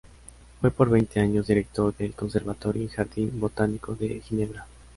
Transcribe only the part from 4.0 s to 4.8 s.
Ginebra.